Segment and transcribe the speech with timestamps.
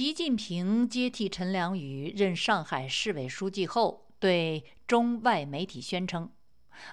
[0.00, 6.30] 习近平接替陈良宇任上海市委书记后，对中外媒体宣称：“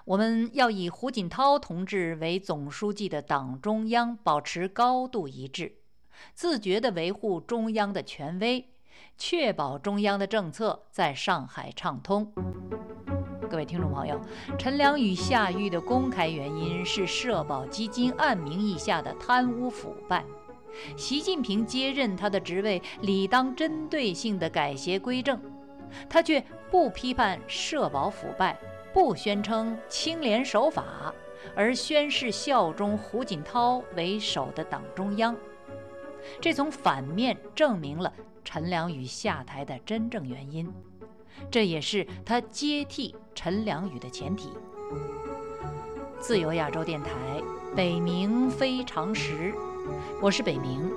[0.04, 5.78] 我们要以胡锦涛同志为总书记的党中央保持高度一致，
[6.33, 8.74] 自觉地维护中央的权威，
[9.17, 12.33] 确保中央的政策在上海畅通。”
[13.49, 14.19] 各位听众朋友，
[14.60, 20.26] 陈良宇下狱的公开原因是社保基金案名义下的贪污腐败。
[20.95, 25.40] 习近平接任他的职位，理当针对性的改邪归正，
[26.09, 28.58] 他却不批判社保腐败，
[28.94, 31.13] 不宣称清廉守法，
[31.55, 35.35] 而宣誓效忠胡锦涛为首的党中央。
[36.41, 38.13] 这从反面证明了
[38.44, 40.71] 陈良宇下台的真正原因，
[41.49, 44.49] 这也是他接替陈良宇的前提。
[46.20, 47.12] 自由亚洲电台
[47.76, 49.54] 北冥非常时。
[50.22, 50.91] 我是北明，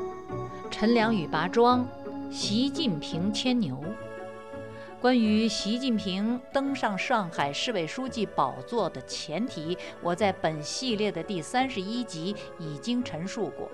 [0.71, 1.87] 陈良宇拔桩，
[2.31, 3.83] 习近平牵牛。
[5.01, 13.71] 关于习近平登上上海市委书记宝座的前提，我在本系列的第三十一集已经陈述过。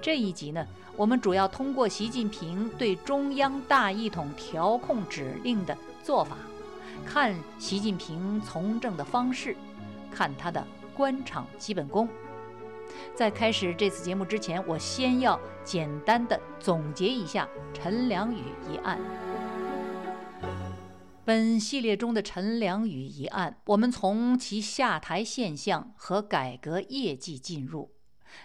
[0.00, 6.36] 这一集呢，我们主要通过习近平对中央大一统调控指令的做法，
[7.04, 9.56] 看习近平从政的方式，
[10.10, 10.64] 看他的
[10.94, 12.08] 官场基本功。
[13.14, 19.00] 在开始这次节目之前，我先要简单的总结一下陈良宇一案。
[21.24, 27.90] 本系列中的陈良宇一案，我们从其下台现象和改革业绩进入，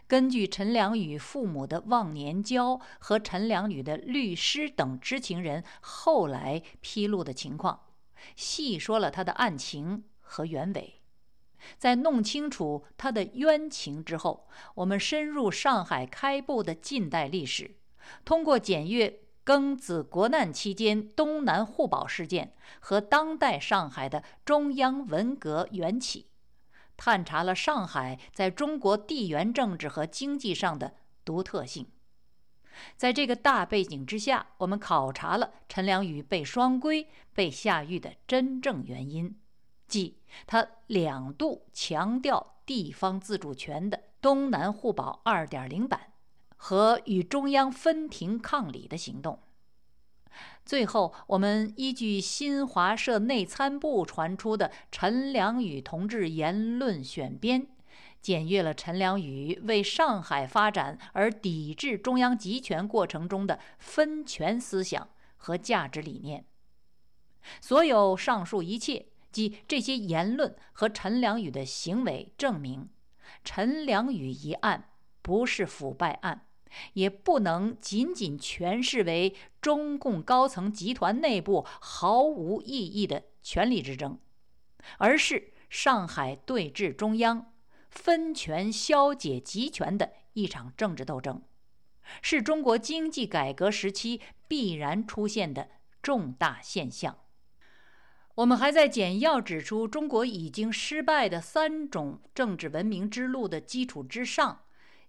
[0.08, 7.82] 根据陈良宇父母的忘年交和陈良宇的律师等知情人后来披露的情况，
[8.36, 11.01] 细说了他的案情和原委。
[11.78, 17.76] 在弄清楚他的冤情之后，我们深入上海开埠的近代历史，
[18.26, 26.28] 通过检阅庚子国难期间东南互保事件和当代上海的中央文革缘起，
[26.96, 30.94] 探查了上海在中国地缘政治和经济上的
[31.26, 31.88] 独特性。
[32.96, 39.41] 在这个大背景之下，我们考察了陈良宇被双规、被下狱的真正原因。
[39.92, 46.14] 即他两度强调地方自主权的东南互保二点零版
[46.56, 49.40] 和与中央分庭抗礼的行动。
[50.66, 57.68] 最后，我们依据新华社内参部传出的陈良宇同志言论选编，
[58.22, 66.46] 检阅了陈良宇为上海发展而抵制中央集权过程中的分权思想和价值理念。
[67.60, 69.08] 所有上述一切。
[69.32, 72.90] 即这些言论和陈良宇的行为证明，
[73.44, 74.90] 陈良宇一案
[75.22, 76.48] 不是腐败案，
[76.94, 84.20] 也不能仅仅诠释为中共高层集团内部毫无意义的权力之争，
[84.98, 87.54] 而是上海对峙中央、
[87.90, 91.42] 分权消解集权的一场政治斗争，
[92.22, 95.70] 是中国经济改革时期必然出现的
[96.02, 97.18] 重大现象。
[98.36, 104.64] 我们还在简要指出中国已经失败的三种政治文明之路的基础之上，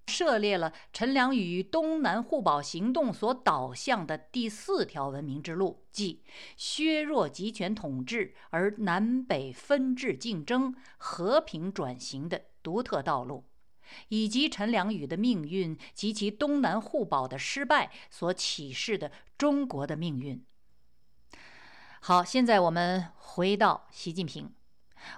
[0.09, 6.22] 涉猎了陈良宇东南互保行动所导向的第四条文明之路，即
[6.56, 13.44] 削弱集权统治而南北分治竞争、和平转型的独特道路，
[14.09, 20.44] 以及陈良宇的命运及其东南互保的失败所启示的中国的命运。
[22.04, 24.52] 好，现在我们回到习近平。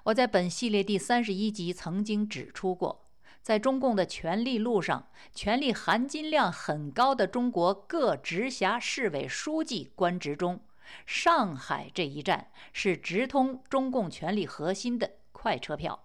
[0.02, 3.06] 我在本系列第三十一集曾经指出过，
[3.40, 10.60] 在中共的权力路上，权力含金量很高的中国各直辖市委书记官职中，
[11.06, 16.04] 上海这一站是直通中共权力核心的快车票。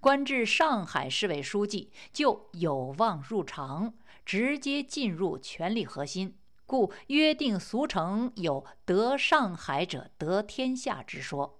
[0.00, 3.92] 官至上海市委书记就有望入常，
[4.24, 6.38] 直接进入权力核心。
[6.70, 11.58] 故约定俗成有“得上海者得天下”之说。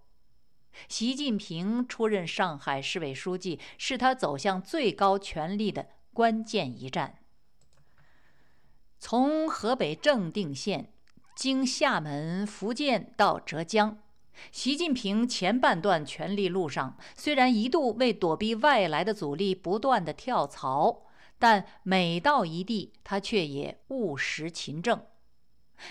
[0.87, 7.19] 习近平出任上海市委书记，是他走向最高权力的关键一战。
[9.01, 10.93] 从河北正定县
[11.35, 13.99] 经厦门、福建到浙江，
[14.53, 21.03] 习近平前半段权力路上，虽然一度为躲避外来的阻力不断的跳槽。
[21.43, 25.07] 但每到一地，他却也务实勤政。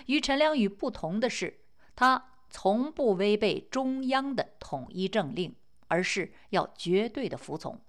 [0.07, 1.59] 与陈良宇不同的是，
[1.95, 5.55] 他从不违背中央的统一政令，
[5.87, 7.79] 而是要绝对的服从。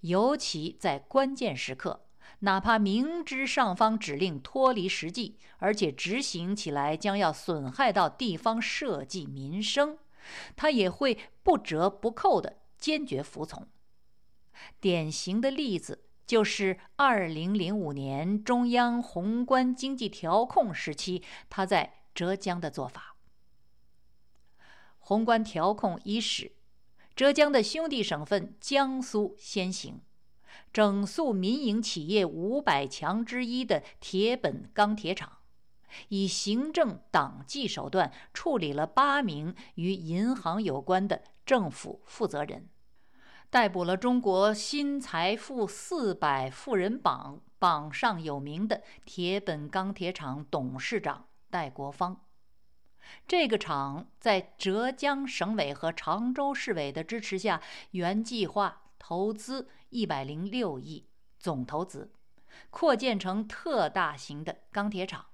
[0.00, 2.06] 尤其在关键时刻，
[2.40, 9.98] 哪怕明知上方指令脱离实际，而且执行起来将要损害到地方社稷民生，
[10.56, 13.68] 他也会不折不扣的坚决服从。
[14.80, 23.16] 典型的例子就是2005年中央宏观经济调控时期，他在浙江的做法。
[24.98, 26.52] 宏观调控伊始，
[27.16, 30.02] 浙江的兄弟省份江苏先行。
[30.70, 35.38] 整肃民营企业五百强之一的铁本钢铁厂，
[36.08, 42.68] 以行政党纪手段处理了八名与银行有关的政府负责人，
[43.50, 52.24] 逮捕了中国新财富四百富人榜榜上有名的铁本钢铁厂董事长戴国芳。
[53.26, 57.62] 这个厂在浙江省委和常州市委的支持下，
[57.92, 59.68] 原计划投资。
[59.90, 61.08] 一百零六亿
[61.38, 62.12] 总投资，
[62.68, 65.24] 扩建成特大型的钢铁厂，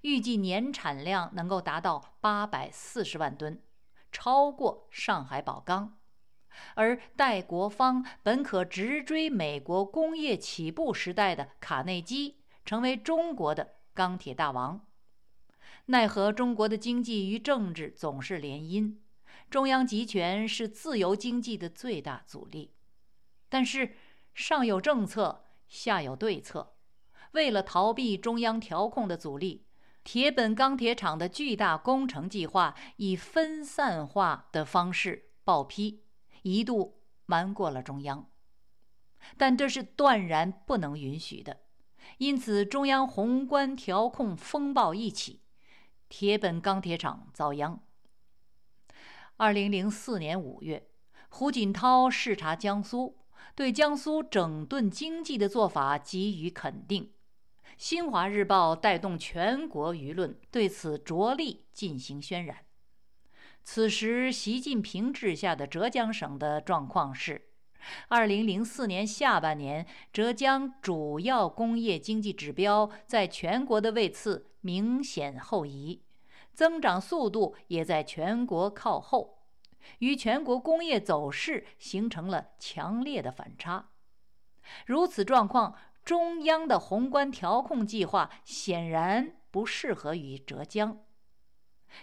[0.00, 3.62] 预计年产量能够达到八百四十万吨，
[4.10, 5.96] 超过上海宝钢。
[6.74, 14.86] 而戴国芳本可直追美国工业起步时代的卡内基，成为中国的钢铁大王。
[15.86, 18.96] 奈何中国的经济与政治总是联姻，
[19.50, 22.74] 中央集权是自由经济的最大阻力。
[23.48, 23.94] 但是，
[24.32, 26.74] 上有政策，下有对策。
[27.32, 29.66] 为了逃避中央调控的阻力，
[30.02, 36.03] 铁本钢铁厂的巨大工程计划以分散化的方式报批，
[36.44, 38.30] 一度瞒过了中央。
[39.36, 41.62] 但这是断然不能允许的，
[42.18, 45.40] 因此中央宏观调控风暴一起，
[46.08, 47.82] 铁本钢铁厂遭殃。
[49.36, 50.88] 二零零四年五月，
[51.28, 53.18] 胡锦涛视察江苏。
[53.56, 57.04] 对江苏整顿经济的做法给予肯定，
[57.76, 62.63] 《新华日报》带动全国舆论对此着力进行渲染。
[63.64, 67.48] 此时，习近平治下的浙江省的状况是
[68.10, 76.02] ：2004年下半年，浙江主要工业经济指标在全国的位次明显后移，
[76.52, 79.38] 增长速度也在全国靠后。
[79.98, 83.90] 与全国工业走势形成了强烈的反差。
[84.86, 85.74] 如此状况，
[86.04, 91.00] 中央的宏观调控计划显然不适合于浙江。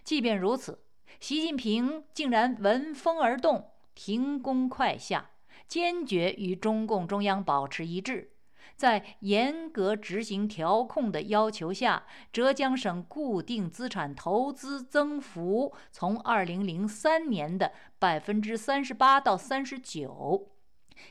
[0.03, 0.83] 即便如此，
[1.19, 5.31] 习近平竟然闻风而动，停工快下，
[5.67, 8.31] 坚决与中共中央保持一致。
[8.75, 12.03] 在严格执行调控的要求下，
[12.33, 20.49] 浙江省固定资产投资增幅从2003年的百分之三十八到三十九，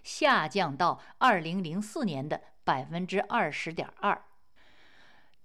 [0.02, 4.20] 下降到2004年的百分之二十点二，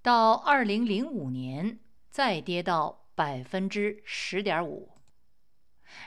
[0.01, 1.79] 到2005年
[2.09, 4.91] 再跌到百分之十点五。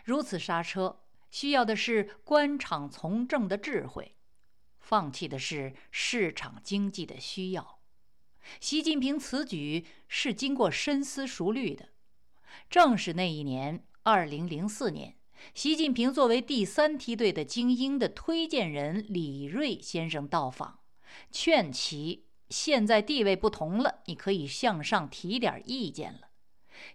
[0.05, 1.01] 如此刹车，
[1.31, 4.15] 需要的是官场从政的智慧。
[4.79, 7.81] 放弃的是市场经济的需要。
[8.61, 11.91] 习近平此举是经过深思熟虑的。
[12.71, 15.17] 正是那一年，二零零四年，
[15.55, 20.81] 习近平作为第三梯队的精英的推荐人李锐先生到访，
[21.31, 26.28] 劝其现在地位不同了，你可以向上提点意见了。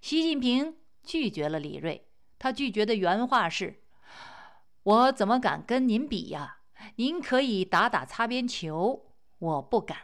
[0.02, 2.08] 习近平拒绝了李锐，
[2.40, 3.82] 他拒绝的原话是
[4.84, 6.60] ：“我怎么敢跟您比呀？”
[6.98, 9.06] 您可以打打擦边球，
[9.40, 9.98] 我不敢。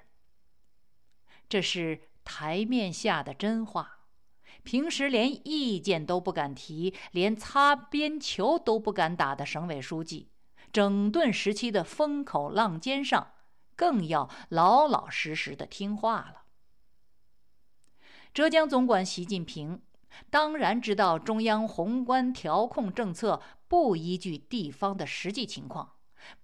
[1.50, 4.06] 这是台面下的真话，
[4.64, 10.30] 平时连意见都不敢提，连擦边球都不敢打的省委书记，
[10.72, 13.34] 整顿时期的风口浪尖上，
[13.76, 16.39] 更要老老实实的听话了。
[18.34, 19.82] 浙江总管习近平
[20.30, 25.96] 当然知道中央宏观调控政策不依据地方的实际情况。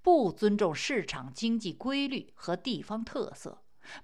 [0.01, 3.61] 不尊重市场经济规律和地方特色，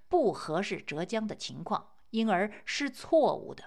[0.09, 3.63] 不合适浙江的情况，因而是错误的。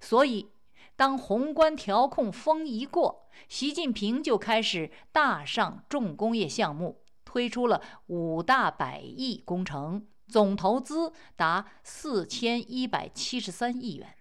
[0.00, 0.50] 所以，
[0.96, 14.14] 当宏观调控风一过，习近平就开始大上重工业项目，推出了五大百亿工程，总投资达四千一百七十三亿元。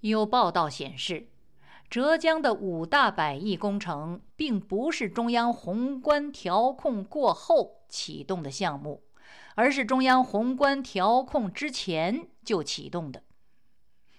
[0.00, 1.30] 有报道显示。
[1.90, 9.04] 浙江的五大百亿工程，并不是中央宏观调控过后启动的项目，
[9.54, 13.22] 而是中央宏观调控之前就启动的。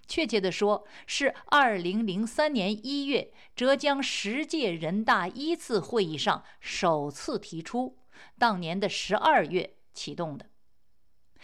[0.07, 7.98] 确切的说，是二零零三年一月，浙江十届人大一次会议上首次提出，
[8.37, 10.45] 当年的十二月启动的。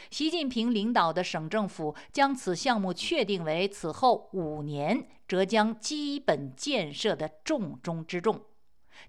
[0.09, 8.45] 习近平领导的省政府将此项目确定为此后五年浙江基本建设的重中之重。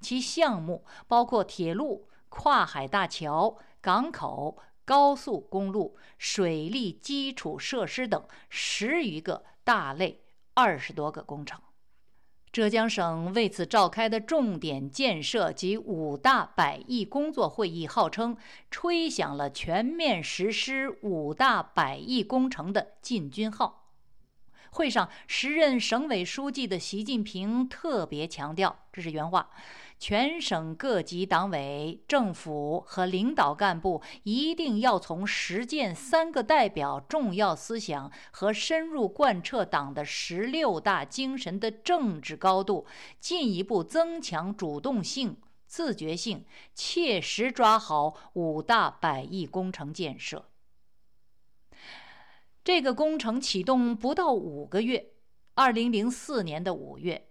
[0.00, 11.61] 其项目包括铁路、跨海大桥、港口、高速公路、水利基础设施等十余个大类二十多个工程。
[12.56, 18.34] 浙江省为此召开的重点建设及五大百亿工作会议，号称
[18.70, 23.90] 吹响了全面实施五大百亿工程的进军号。
[24.70, 29.50] 会上，时任省委书记的习近平特别强调，这是原话。
[29.99, 42.87] 全省各级党委政府和领导干部一定要从实践“三个代表”重要思想和深入贯彻党的十六大精神的政治高度，
[43.19, 50.50] 进一步增强主动性、自觉性，切实抓好五大百亿工程建设。
[52.62, 55.12] 这个工程启动不到五个月，
[55.55, 57.29] 二零零四年的五月。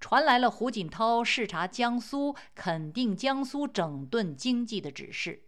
[0.00, 5.44] 传来了胡锦涛视察江苏、肯定江苏整顿经济的指示。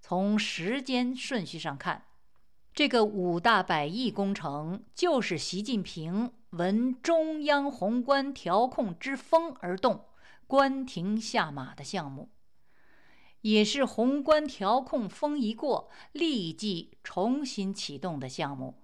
[0.00, 2.04] 从时间顺序上看，
[2.72, 10.06] 这个五大百亿工程就是习近平闻中央宏观调控之风而动、
[10.46, 12.30] 关停下马的项目，
[13.42, 18.82] 也是宏观调控风一过立即重新启动的项目。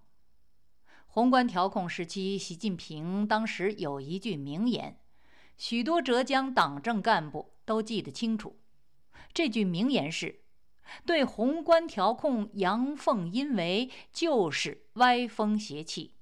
[1.15, 4.99] 宏观调控时期，习近平当时有一句名言，
[5.57, 8.59] 许多浙江党政干部都记得清楚。
[9.33, 10.41] 这句名言是
[11.07, 16.17] ：“对宏观调控阳奉阴违，就是歪风邪气。”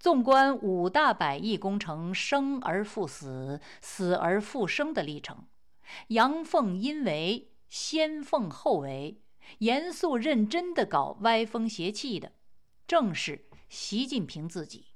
[0.00, 5.46] 纵观五大百亿工程生而复死、死而复生的历程，
[6.08, 9.22] 阳奉阴违、先奉后违、
[9.58, 12.32] 严肃认真地搞歪风邪气的，
[12.88, 13.46] 正是。
[13.72, 14.88] 习近平自己。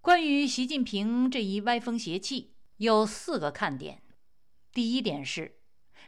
[0.00, 4.02] 关于习近平这一歪风邪气，有四个看点。
[4.72, 5.60] 第一点是，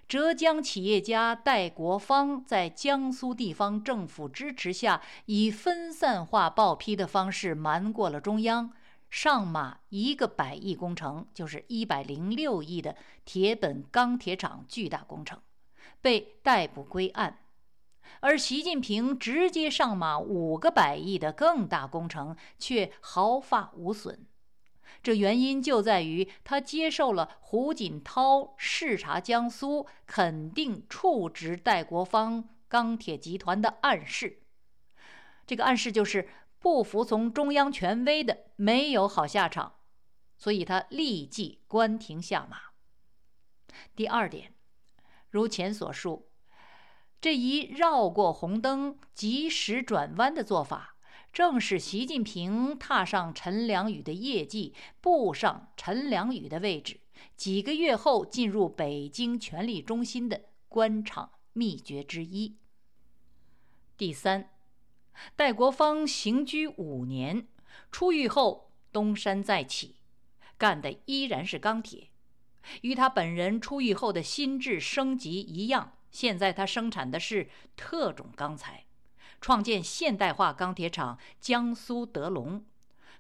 [0.09, 8.73] 浙江企业家戴国芳在江苏地方政府支持下，以分散化报批的方式瞒过了中央，
[9.09, 15.41] 上马一个百亿工程，就是一百零六亿的铁本钢铁厂巨大工程，
[16.01, 17.39] 被逮捕归案。
[18.19, 24.27] 而习近平直接上马五个百亿的更大工程，却毫发无损。
[25.03, 34.43] 这原因就在于他接受了胡锦涛视察江苏、肯定处置戴国芳钢铁集团的暗示。
[35.47, 39.77] 这个暗示就是不服从中央权威的没有好下场，
[40.37, 42.59] 所以他立即关停下马。
[43.97, 44.53] 第二点，
[45.31, 46.30] 如前所述。
[47.21, 50.97] 这一绕过红灯、及时转弯的做法，
[51.33, 57.01] 正是习近平踏上陈良宇的业绩、步上陈良宇的位置，
[57.37, 62.57] 几个月后进入北京权力中心的官场秘诀之一。
[63.99, 64.49] 第三，
[65.37, 67.47] 戴国芳刑拘五年，
[67.93, 69.97] 出狱后东山再起，
[70.57, 72.09] 干的依然是钢铁，
[72.81, 75.99] 与他本人出狱后的心智升级一样。
[76.11, 78.87] 现在他生产的是特种钢材，
[79.41, 82.65] 创建现代化钢铁厂江苏德龙，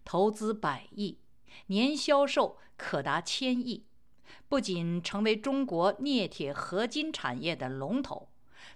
[0.04, 1.18] 投资百亿，
[1.66, 3.86] 年销售可达千亿，
[4.48, 8.28] 不仅成为中国镍铁合金产业的龙头，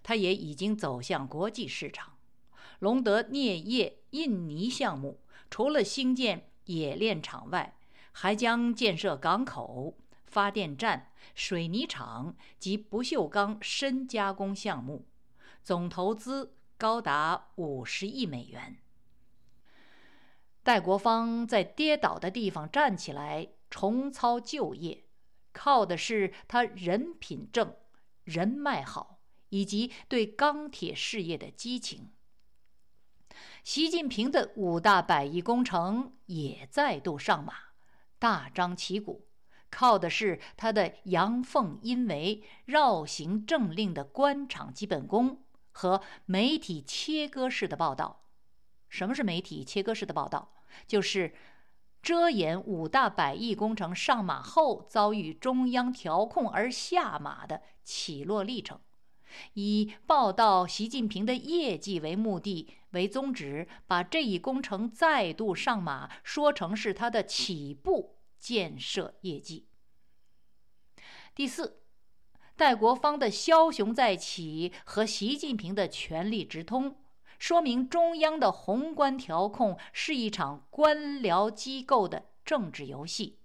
[0.03, 2.15] 他也已经走向国际市场。
[2.81, 7.77] 隆德镍业印尼项目除了兴建冶炼厂外，
[8.13, 9.97] 还将建设港口。
[10.35, 15.07] 发电站、水泥厂及不锈钢深加工项目，
[15.63, 18.79] 总投资高达五十亿美元。
[20.65, 25.05] 戴国芳在跌倒的地方站起来，重操旧业，
[25.53, 27.73] 靠的是他人品正、
[28.25, 32.11] 人脉好，以及对钢铁事业的激情。
[33.63, 37.55] 习近平的五大百亿工程也再度上马，
[38.19, 39.24] 大张旗鼓。
[39.75, 48.21] 靠的是他的阳奉阴违、绕行政令的官场基本功和媒体切割式的报道。
[48.89, 50.53] 什么是媒体切割式的报道？
[50.87, 51.35] 就是
[52.01, 58.79] 遮掩五大百亿工程上马后遭遇中央调控而下马的起落历程，
[59.55, 68.14] 以报道习近平的业绩为目的为宗旨，把这一工程再度上马说成是他的起步。
[68.45, 69.67] 建设业绩。
[71.35, 71.81] 第四，
[72.57, 77.03] 戴国芳的枭雄再起和习近平的权力直通，
[77.39, 83.41] 说明中央的宏观调控是一场官僚机构的政治游戏。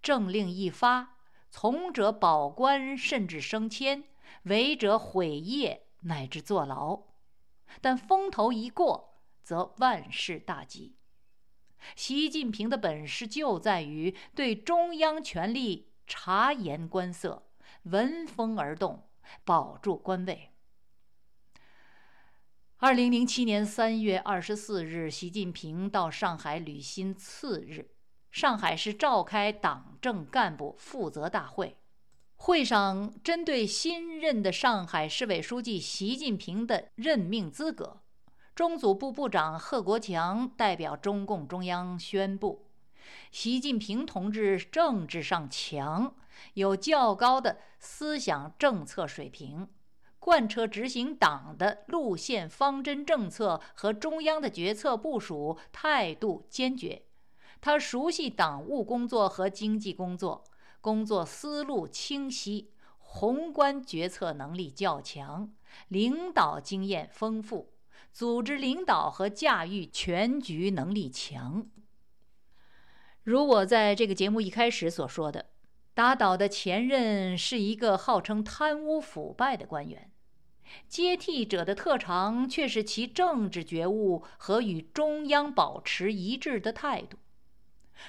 [0.00, 1.18] 政令一发，
[1.50, 4.04] 从者保官甚至升迁，
[4.44, 7.02] 违者毁业乃至坐牢。
[7.82, 10.96] 但风头一过，则万事大吉。
[11.94, 17.46] 习近平的本事就在于对中央权力察言观色，
[17.82, 19.08] 闻风而动，
[19.44, 20.50] 保住官位。
[22.78, 27.90] 二零零七年三月二十四日，习近平到上海履新次日，
[28.30, 31.78] 上海市召开党政干部负责大会。
[32.38, 38.02] 会上针对新任的上海市委书记习近平的任命资格。
[38.56, 42.64] 中组部部长贺国强代表中共中央宣布：
[43.30, 46.14] 习近平同志政治上强，
[46.54, 49.68] 有较高的思想政策水平，
[50.18, 57.02] 贯彻执行党的路线方针政策和中央的决策部署态度坚决。
[57.60, 60.42] 他熟悉党务工作和经济工作，
[60.80, 65.52] 工作思路清晰，宏观决策能力较强，
[65.88, 67.75] 领导经验丰富。
[68.16, 71.66] 组织领导和驾驭全局能力强。
[73.22, 75.50] 如我在这个节目一开始所说的，
[75.92, 80.10] 打倒的前任是一个号称贪污腐败的官员，
[80.88, 87.18] 接替者的特长却是其政治觉悟和与中央保持一致的态度。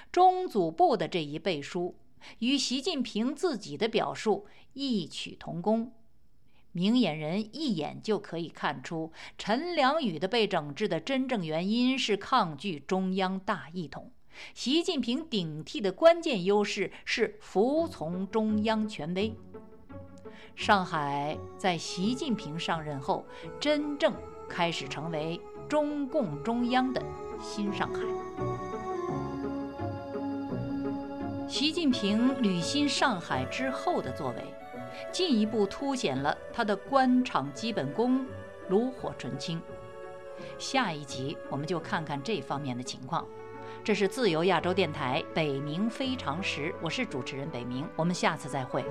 [0.10, 2.00] 中组部的这一背书，
[2.40, 5.92] 与习近平自己的表述异曲同工。
[6.78, 14.12] 明眼人一眼就可以看出，陈良宇的被整治的真正原因是抗拒中央大一统；
[14.54, 19.36] 习近平顶替的关键优势是服从中央权威。
[20.56, 23.26] 上海在习近平上任后，
[23.60, 24.14] 真正
[24.48, 27.02] 开始成为中共中央的
[27.42, 28.02] 新上海。
[31.50, 34.67] 习近平履新上海之后的作为。
[35.12, 38.26] 进一步凸显了他的官场基本功
[38.70, 39.62] 炉火纯青。
[40.58, 43.26] 下一集我们就看看这方面的情况。
[43.84, 48.84] 这是自由亚洲电台北冥非常时，我是主持人北冥，我们下次再会。